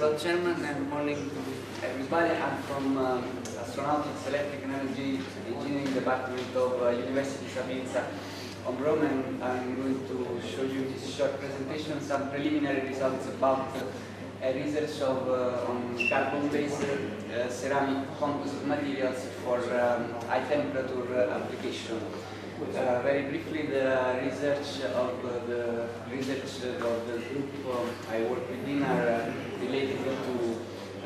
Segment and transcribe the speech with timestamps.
[0.00, 1.30] Lot, Chairman, and good morning
[1.80, 2.34] to everybody.
[2.34, 8.06] I'm from um, Astronautics, Electric Energy Engineering Department of uh, University Sapienza
[8.66, 13.74] on Rome, and I'm going to show you this short presentation, some preliminary results about
[13.74, 13.84] uh,
[14.42, 22.00] a research of, uh, on carbon-based uh, ceramic composite materials for um, high temperature application.
[22.56, 26.40] Uh, very briefly, the research of uh, the research
[26.80, 30.56] of the group uh, I work within are uh, related to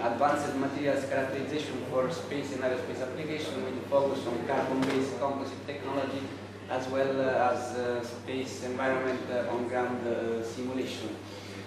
[0.01, 6.23] advanced materials characterization for space and aerospace application with focus on carbon-based composite technology
[6.71, 9.99] as well as uh, space environment uh, on-ground
[10.47, 11.17] simulation.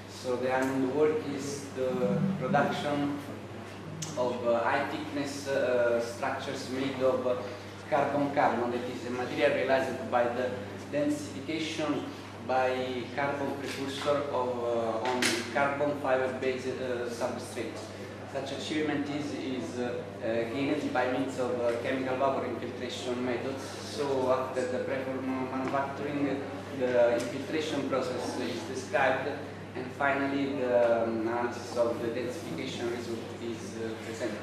[0.07, 3.19] So the aim work is the production
[4.17, 5.49] of high thickness
[6.15, 7.43] structures made of
[7.93, 10.49] carbon-carbon, that is a material realized by the
[10.91, 12.03] densification
[12.47, 12.69] by
[13.15, 15.21] carbon precursor of, uh, on
[15.53, 17.81] carbon fiber-based uh, substrates.
[18.33, 23.63] Such achievement is, is uh, gained by means of uh, chemical vapor infiltration methods.
[23.95, 26.41] So after the preform manufacturing,
[26.79, 29.29] the infiltration process is described
[29.75, 33.19] and finally the um, analysis of the densification result
[33.51, 34.37] is uh, presented.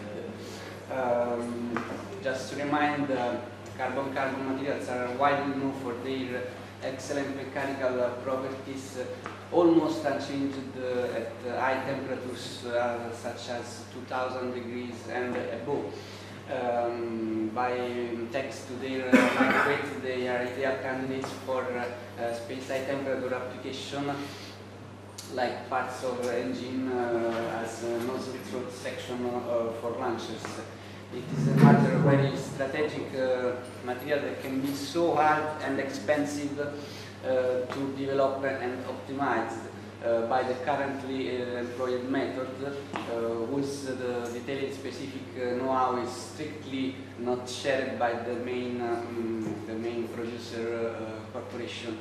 [0.93, 1.85] Um,
[3.07, 3.41] to
[3.77, 6.43] carbon-carbon uh, materials are widely known for their
[6.83, 14.55] excellent mechanical uh, properties, uh, almost unchanged uh, at high temperatures uh, such as 2000
[14.55, 15.93] degrees and above.
[16.51, 17.77] Um, by
[18.33, 21.65] thanks to their lightweight, they are ideal candidates for
[22.35, 24.11] space high temperature application
[25.35, 30.43] like parts of engine uh, as nozzle throat section uh, for launchers.
[31.13, 37.67] It is another very strategic uh, material that can be so hard and expensive uh,
[37.67, 39.59] to develop and optimize
[40.05, 42.47] uh, by the currently uh, employed method,
[43.51, 50.07] whose the detailed specific know-how is strictly not shared by the main, um, the main
[50.09, 50.95] producer
[51.33, 51.99] corporation.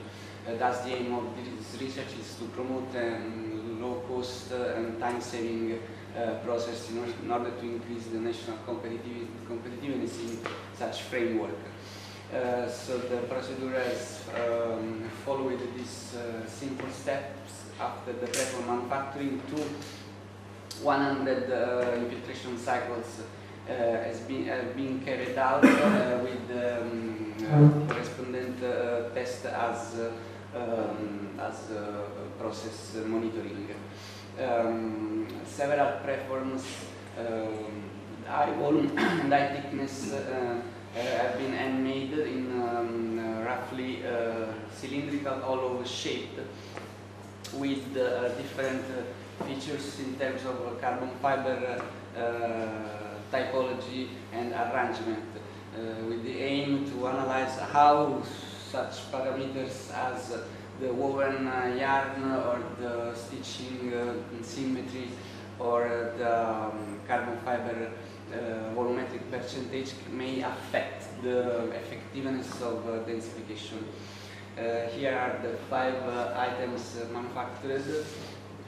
[0.60, 5.74] thus the aim of this research is to promote um, low cost and time saving
[5.74, 5.99] uh,
[6.44, 10.40] process in order to increase the national competitiveness in
[10.78, 11.56] such framework.
[12.32, 19.42] Uh, so the procedure has um, followed these uh, simple steps after the preform manufacturing
[19.50, 19.64] to
[20.84, 23.22] 100 uh, infiltration cycles
[23.68, 28.60] uh, has been, have been carried out with um, correspondent
[29.16, 30.00] test as,
[30.56, 31.72] um, as
[32.38, 33.70] process monitoring
[34.42, 36.64] um, several preforms,
[37.18, 37.90] um,
[38.28, 40.62] high volume and high thickness uh,
[40.96, 46.40] uh, have been handmade in um, uh, roughly uh, cylindrical hollow shape
[47.54, 48.84] with uh, different
[49.46, 51.82] features in terms of carbon fiber
[53.32, 55.24] typology and arrangement
[56.08, 58.22] with the aim to analyze how
[58.72, 60.34] such parameters as
[60.80, 65.10] the woven uh, yarn or the stitching uh, symmetry
[65.60, 67.92] or the um, carbon fiber
[68.32, 68.36] uh,
[68.76, 73.84] volumetric percentage may affect the effectiveness of densification.
[74.96, 75.98] here are the five
[76.48, 78.06] items manufactured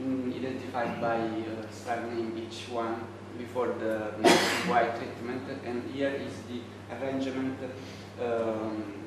[0.02, 2.96] mm, identified by uh, name each one
[3.38, 3.96] before the
[4.72, 6.60] white treatment and here is the
[6.96, 7.58] arrangement
[8.22, 9.01] um,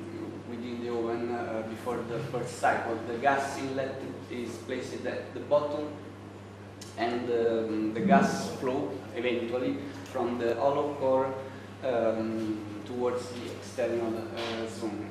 [0.64, 2.98] within the oven uh, before the first cycle.
[3.06, 5.88] The gas inlet is placed at the bottom
[6.96, 11.34] and um, the gas flow eventually from the hollow core
[11.84, 15.10] um, towards the external uh, zone.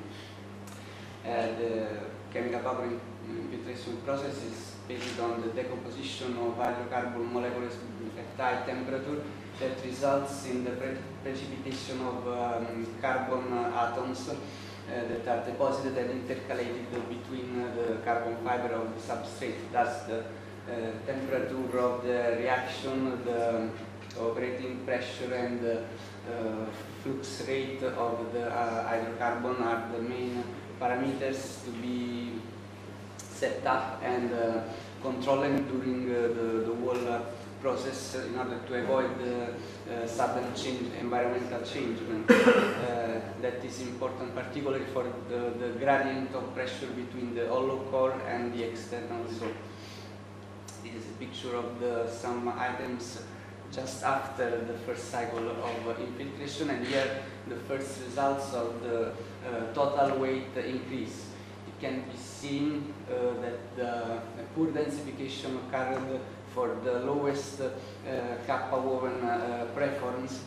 [1.26, 1.88] Uh, the
[2.34, 3.00] chemical vapor
[3.30, 7.74] infiltration process is based on the decomposition of hydrocarbon molecules
[8.18, 9.24] at high temperature
[9.60, 10.90] that results in the pre
[11.24, 14.30] precipitation of um, carbon atoms
[14.84, 19.56] Uh, that are deposited and intercalated between uh, the carbon fiber of the substrate.
[19.72, 23.70] Thus, the uh, temperature of the reaction, the
[24.20, 25.78] operating pressure, and the
[26.30, 26.66] uh,
[27.02, 30.44] flux rate of the uh, hydrocarbon are the main
[30.82, 32.34] parameters to be
[33.18, 34.32] set up and
[35.02, 36.28] controlled during the,
[36.68, 37.22] the whole
[37.64, 41.98] process in order to avoid uh, sudden change, environmental change.
[42.30, 42.36] uh,
[43.42, 48.54] that is important, particularly for the, the, gradient of pressure between the hollow core and
[48.54, 49.56] the external zone.
[50.84, 53.24] This is a picture of the, some items
[53.72, 59.74] just after the first cycle of infiltration and here the first results of the uh,
[59.74, 61.28] total weight increase.
[61.70, 64.20] It can be seen uh, that the
[64.54, 66.20] poor densification occurred
[66.54, 67.70] for the lowest uh,
[68.46, 70.40] kappa woven uh, preforms,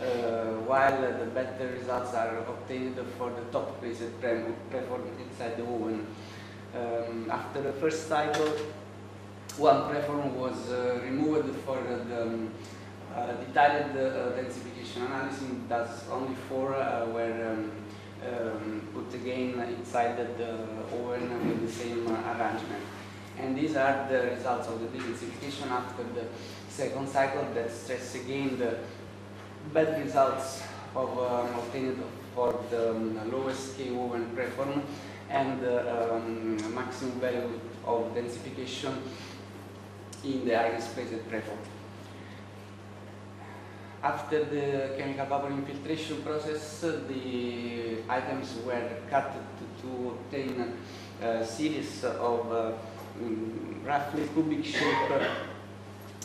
[0.00, 6.06] uh, while the better results are obtained for the top placed preform inside the woven.
[6.74, 8.52] Um, after the first cycle,
[9.58, 10.70] one preform was
[11.04, 12.50] removed for the um,
[13.14, 17.70] uh, detailed uh, densification analysis, thus only four uh, were um,
[18.26, 20.54] um, put again inside the
[20.96, 22.82] oven with the same arrangement.
[23.38, 26.26] And these are the results of the densification after the
[26.68, 28.78] second cycle that stress again the
[29.72, 30.62] bad results
[30.94, 32.02] of um, obtained
[32.34, 34.82] for the um, lowest K woven preform
[35.30, 38.96] and the um, maximum value of densification
[40.24, 41.58] in the highest placed preform.
[44.02, 50.74] After the chemical vapor infiltration process, the items were cut to, to obtain
[51.22, 52.72] a series of uh,
[53.20, 55.10] mm, roughly cubic shape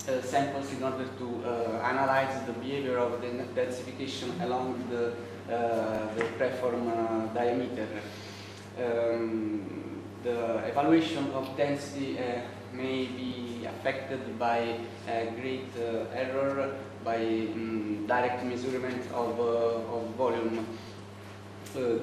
[0.07, 5.12] uh, samples in order to uh, analyze the behavior of the densification along the,
[5.54, 7.88] uh, the preform uh, diameter.
[8.80, 12.18] Um, the evaluation of density
[12.74, 15.68] may be affected by a great
[16.13, 20.66] error by um, direct measurement of, of volume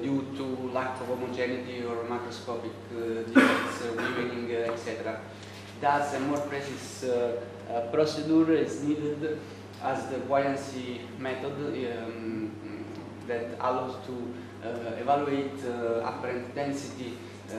[0.03, 5.21] due to lack of homogeneity or macroscopic uh, defects, weaving, etc.
[5.81, 7.05] Thus, a more precise
[7.93, 9.39] procedure is needed
[9.83, 12.51] as the buoyancy method um,
[13.27, 14.15] that allows to
[14.99, 15.59] evaluate
[16.03, 17.15] apparent density
[17.53, 17.57] uh,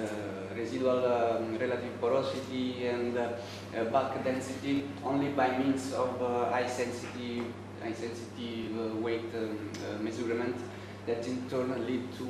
[0.57, 7.45] residual um, relative porosity and uh, bulk density only by means of uh, high sensitive,
[7.83, 9.69] high sensitive weight um,
[10.03, 10.55] measurement
[11.05, 12.23] that in turn lead to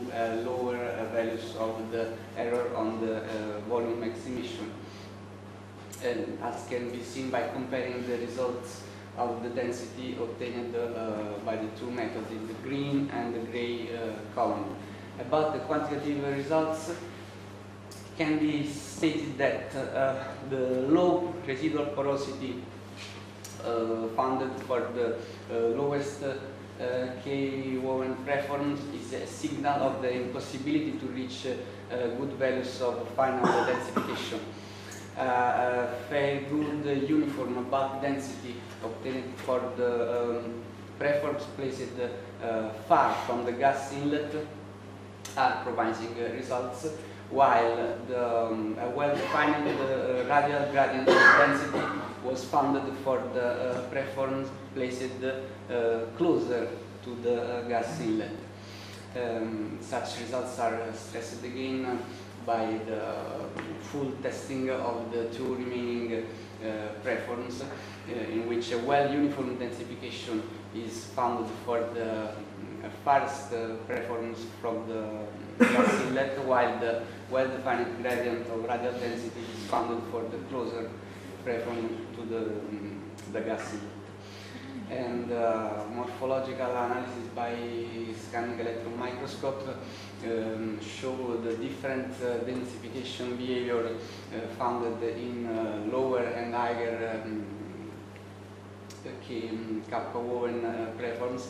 [0.44, 0.78] lower
[1.14, 3.22] values of the error on the
[3.70, 4.72] volume estimation.
[6.04, 8.84] And as can be seen by comparing the results
[9.18, 13.88] of the density obtained uh, by the two methods in the green and the gray
[13.96, 14.76] uh, column.
[15.20, 16.92] About the quantitative results,
[18.18, 22.64] can be stated that uh, the low residual porosity
[23.64, 24.08] uh,
[24.68, 25.18] for the
[25.52, 26.24] uh, lowest
[27.24, 31.48] K woven preforms is a signal of the impossibility to reach
[31.90, 34.40] good values of final densification.
[35.18, 40.62] Uh, very good uniform bulk density obtained for the um,
[41.00, 41.94] preforms placed
[42.44, 44.36] uh, far from the gas inlet
[45.38, 46.88] are promising results
[47.30, 51.82] while the um, well-defined uh, radial gradient density
[52.24, 56.68] was founded for the uh, preforms placed uh, closer
[57.04, 58.32] to the uh, gas inlet.
[59.16, 62.00] Um, such results are stressed again
[62.46, 63.02] by the
[63.82, 66.26] full testing of the two remaining
[66.62, 66.68] uh,
[67.04, 70.42] preforms uh, in which a well-uniform densification
[70.76, 72.32] is found for the
[73.04, 73.52] farthest
[73.88, 75.26] preforms from the
[76.08, 80.90] inlet while the well-defined gradient of radial density is found for the closer
[81.46, 83.02] preform to the, um,
[83.32, 84.06] the gas inlet.
[84.90, 87.56] And uh, morphological analysis by
[88.16, 89.64] scanning electron microscope
[90.26, 97.46] um, show the different uh, densification behavior uh, found in uh, lower and higher um,
[100.14, 101.48] woven uh, preforms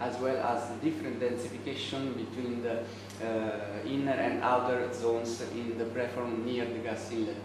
[0.00, 2.78] as well as the different densification between the
[3.24, 7.36] uh, inner and outer zones in the preform near the gas inlet.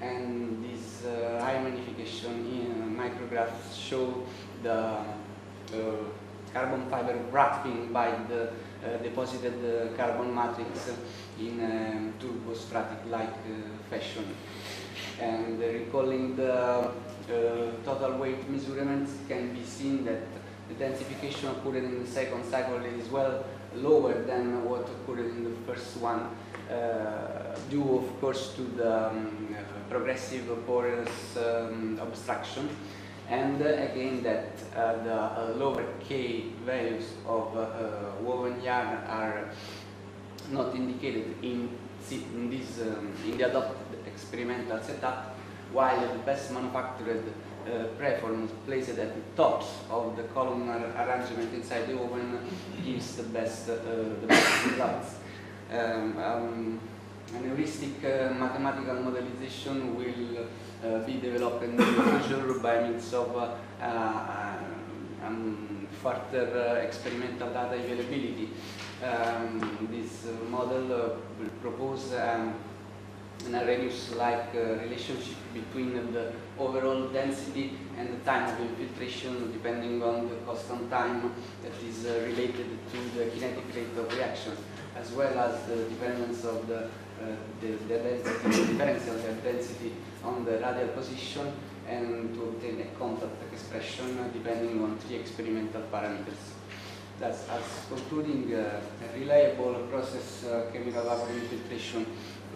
[0.00, 4.24] And these uh, high magnification in micrographs show
[4.62, 5.04] the uh,
[6.52, 8.48] carbon fiber wrapping by the
[8.84, 10.90] uh, deposited uh, carbon matrix
[11.38, 14.34] in um, turbostratic-like uh, fashion.
[15.20, 16.92] And recalling the
[17.84, 20.22] total weight measurements can be seen that
[20.68, 23.44] the densification occurred in the second cycle is well
[23.74, 26.30] lower than what occurred in the first one,
[26.70, 29.56] uh, due of course to the um,
[29.88, 32.68] progressive porous um, obstruction.
[33.28, 38.98] And uh, again that uh, the uh, lower K values of uh, uh, woven yarn
[39.08, 39.50] are
[40.50, 41.76] not indicated in,
[42.10, 45.34] in this um, in the adopted experimental setup
[45.72, 47.24] while the best manufactured
[47.66, 52.38] uh, placed at the tops of the columnar arrangement inside the oven
[52.84, 53.76] gives the best, uh,
[54.20, 55.14] the best results.
[55.72, 56.80] Um, um,
[57.34, 60.46] an heuristic uh, mathematical modelization will
[60.84, 64.58] uh, be developed in the future by means of uh, uh,
[65.24, 68.50] um, further experimental data availability.
[69.02, 72.54] Um, this model will propose um,
[73.44, 80.28] an Arrhenius-like uh, relationship between the overall density and the time of infiltration depending on
[80.28, 81.32] the constant time
[81.62, 84.52] that is uh, related to the kinetic rate of reaction
[84.96, 89.92] as well as the dependence of the, uh, the, the density, the differential density
[90.24, 91.52] on the radial position
[91.88, 96.56] and to obtain a contact expression depending on three experimental parameters.
[97.18, 102.04] Thus, as concluding, uh, a reliable process uh, chemical vapor infiltration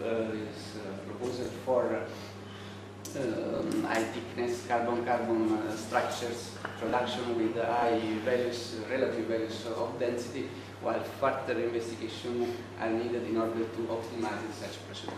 [0.03, 2.05] uh, is uh, proposed for
[3.17, 10.49] um, high thickness carbon-carbon uh, structures production with high values, relative values of density,
[10.81, 15.13] while further investigation are needed in order to optimize such procedure.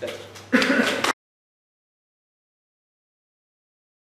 [0.00, 1.03] That's